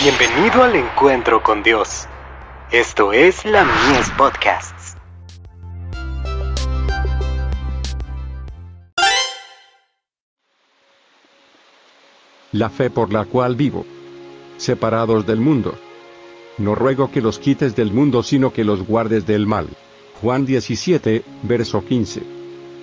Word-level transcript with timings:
Bienvenido 0.00 0.62
al 0.62 0.76
encuentro 0.76 1.42
con 1.42 1.64
Dios. 1.64 2.06
Esto 2.70 3.12
es 3.12 3.44
la 3.44 3.64
Mies 3.64 4.08
Podcasts. 4.16 4.96
La 12.52 12.70
fe 12.70 12.90
por 12.90 13.12
la 13.12 13.24
cual 13.24 13.56
vivo. 13.56 13.84
Separados 14.56 15.26
del 15.26 15.40
mundo. 15.40 15.74
No 16.58 16.76
ruego 16.76 17.10
que 17.10 17.20
los 17.20 17.40
quites 17.40 17.74
del 17.74 17.92
mundo, 17.92 18.22
sino 18.22 18.52
que 18.52 18.62
los 18.62 18.86
guardes 18.86 19.26
del 19.26 19.48
mal. 19.48 19.66
Juan 20.22 20.46
17, 20.46 21.24
verso 21.42 21.84
15. 21.84 22.22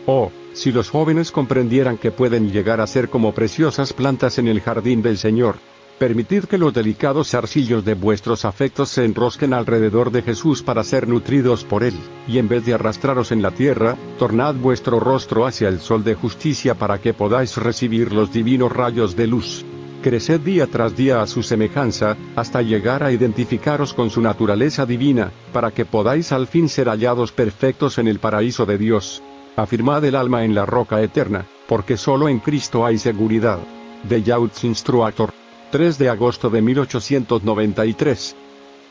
Oh, 0.05 0.33
si 0.51 0.73
los 0.73 0.89
jóvenes 0.89 1.31
comprendieran 1.31 1.97
que 1.97 2.11
pueden 2.11 2.51
llegar 2.51 2.81
a 2.81 2.87
ser 2.87 3.09
como 3.09 3.33
preciosas 3.33 3.93
plantas 3.93 4.37
en 4.37 4.49
el 4.49 4.59
jardín 4.59 5.01
del 5.01 5.17
Señor. 5.17 5.55
Permitid 5.97 6.43
que 6.43 6.57
los 6.57 6.73
delicados 6.73 7.29
zarcillos 7.29 7.85
de 7.85 7.93
vuestros 7.93 8.43
afectos 8.43 8.89
se 8.89 9.05
enrosquen 9.05 9.53
alrededor 9.53 10.11
de 10.11 10.21
Jesús 10.21 10.61
para 10.61 10.83
ser 10.83 11.07
nutridos 11.07 11.63
por 11.63 11.85
Él, 11.85 11.93
y 12.27 12.37
en 12.37 12.49
vez 12.49 12.65
de 12.65 12.73
arrastraros 12.73 13.31
en 13.31 13.41
la 13.41 13.51
tierra, 13.51 13.95
tornad 14.19 14.55
vuestro 14.55 14.99
rostro 14.99 15.45
hacia 15.45 15.69
el 15.69 15.79
sol 15.79 16.03
de 16.03 16.15
justicia 16.15 16.75
para 16.75 16.99
que 16.99 17.13
podáis 17.13 17.55
recibir 17.55 18.11
los 18.11 18.33
divinos 18.33 18.73
rayos 18.73 19.15
de 19.15 19.27
luz. 19.27 19.63
Creced 20.03 20.41
día 20.41 20.67
tras 20.67 20.97
día 20.97 21.21
a 21.21 21.27
su 21.27 21.43
semejanza, 21.43 22.17
hasta 22.35 22.61
llegar 22.61 23.01
a 23.01 23.13
identificaros 23.13 23.93
con 23.93 24.09
su 24.09 24.19
naturaleza 24.19 24.85
divina, 24.85 25.31
para 25.53 25.71
que 25.71 25.85
podáis 25.85 26.33
al 26.33 26.47
fin 26.47 26.67
ser 26.67 26.89
hallados 26.89 27.31
perfectos 27.31 27.99
en 27.99 28.09
el 28.09 28.19
paraíso 28.19 28.65
de 28.65 28.77
Dios. 28.77 29.23
Afirmad 29.55 30.03
el 30.03 30.15
alma 30.15 30.43
en 30.43 30.55
la 30.55 30.65
roca 30.65 31.01
eterna, 31.01 31.45
porque 31.69 31.95
solo 31.95 32.27
en 32.27 32.39
Cristo 32.39 32.85
hay 32.85 32.97
seguridad. 32.97 33.59
De 34.03 34.21
Youth 34.21 34.63
Instructor. 34.63 35.44
3 35.75 35.97
de 35.97 36.07
agosto 36.07 36.49
de 36.49 36.61
1893. 36.61 38.33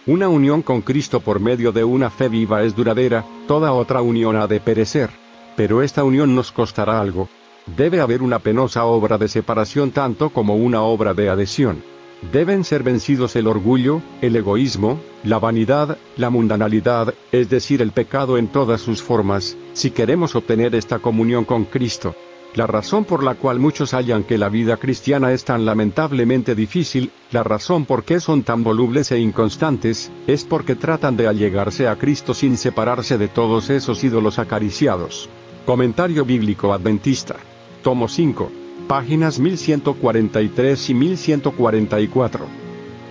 Una 0.06 0.28
unión 0.28 0.61
con 0.61 0.83
Cristo 0.83 1.20
por 1.20 1.41
medio 1.41 1.72
de 1.72 1.83
una 1.83 2.11
fe 2.11 2.28
viva 2.28 2.62
es 2.62 2.77
duradera, 2.77 3.25
toda 3.48 3.72
otra 3.72 4.03
unión 4.03 4.36
ha 4.36 4.47
de 4.47 4.61
perecer. 4.61 5.09
Pero 5.56 5.81
esta 5.81 6.05
unión 6.05 6.34
nos 6.34 6.53
costará 6.53 7.00
algo. 7.00 7.31
Debe 7.75 8.03
haber 8.03 8.22
una 8.22 8.39
penosa 8.39 8.84
obra 8.84 9.17
de 9.17 9.28
separación 9.28 9.92
tanto 9.92 10.28
como 10.28 10.56
una 10.56 10.83
obra 10.83 11.14
de 11.14 11.31
adhesión. 11.31 11.83
Deben 12.31 12.64
ser 12.64 12.83
vencidos 12.83 13.34
el 13.34 13.47
orgullo, 13.47 14.03
el 14.20 14.37
egoísmo, 14.37 15.00
la 15.22 15.39
vanidad, 15.39 15.97
la 16.19 16.28
mundanalidad, 16.28 17.14
es 17.33 17.48
decir, 17.48 17.81
el 17.81 17.92
pecado 17.92 18.37
en 18.37 18.48
todas 18.48 18.83
sus 18.83 19.03
formas, 19.03 19.56
si 19.72 19.91
queremos 19.91 20.34
obtener 20.34 20.75
esta 20.75 20.98
comunión 20.98 21.47
con 21.47 21.64
Cristo. 21.64 22.14
La 22.55 22.69
razón 22.69 23.05
por 23.05 23.24
la 23.24 23.34
cual 23.34 23.58
muchos 23.58 23.94
hallan 23.94 24.22
que 24.22 24.38
la 24.38 24.48
vida 24.48 24.77
cristiana 24.77 25.33
es 25.33 25.44
tan 25.44 25.64
lamentablemente 25.64 26.55
difícil, 26.55 27.10
la 27.33 27.42
razón 27.42 27.84
por 27.84 28.05
qué 28.05 28.20
son 28.20 28.44
tan 28.44 28.62
volubles 28.62 29.10
e 29.10 29.19
inconstantes, 29.19 30.12
es 30.28 30.44
porque 30.44 30.77
tratan 30.77 31.16
de 31.16 31.27
allegarse 31.27 31.88
a 31.88 31.97
Cristo 31.97 32.32
sin 32.32 32.56
separarse 32.56 33.19
de 33.19 33.27
todos 33.27 33.70
esos 33.70 34.05
ídolos 34.05 34.38
acariciados. 34.38 35.28
Comentario 35.66 36.25
Bíblico 36.25 36.72
Adventista. 36.72 37.34
Tomo 37.82 38.06
5. 38.06 38.52
Páginas 38.86 39.41
1143 39.41 40.91
y 40.91 40.94
1144. 40.94 42.47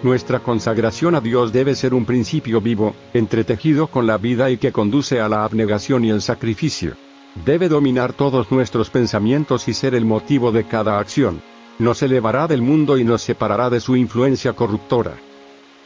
Nuestra 0.04 0.40
consagración 0.40 1.16
a 1.16 1.22
Dios 1.22 1.52
debe 1.52 1.76
ser 1.76 1.94
un 1.94 2.06
principio 2.06 2.62
vivo, 2.62 2.96
entretejido 3.14 3.88
con 3.88 4.08
la 4.08 4.18
vida 4.18 4.50
y 4.52 4.58
que 4.58 4.72
conduce 4.72 5.20
a 5.20 5.28
la 5.28 5.44
abnegación 5.44 6.06
y 6.06 6.12
el 6.12 6.22
sacrificio. 6.22 6.94
Debe 7.36 7.68
dominar 7.68 8.14
todos 8.14 8.52
nuestros 8.52 8.92
pensamientos 8.92 9.68
y 9.68 9.74
ser 9.74 9.96
el 9.96 10.06
motivo 10.06 10.52
de 10.52 10.66
cada 10.66 11.00
acción. 11.00 11.42
Nos 11.80 12.04
elevará 12.04 12.48
del 12.48 12.62
mundo 12.62 13.00
y 13.00 13.04
nos 13.04 13.24
separará 13.24 13.72
de 13.72 13.80
su 13.80 13.96
influencia 13.96 14.54
corruptora. 14.54 15.16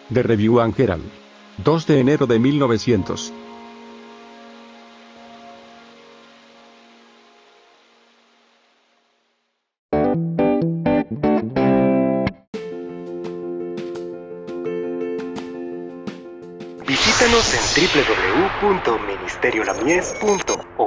De 0.09 0.23
Review 0.23 0.59
and 0.59 0.78
Herald. 0.78 1.06
2 1.64 1.88
de 1.88 2.02
enero 2.02 2.28
de 2.28 2.40
1900. 2.40 3.31
Visítanos 16.85 17.53
en 17.53 17.62
www.ministeriolamies.org 18.62 20.87